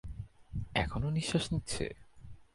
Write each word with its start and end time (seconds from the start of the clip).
এখনো 0.75 1.07
নিশ্বাস 1.09 1.45
নিচ্ছে। 1.51 1.85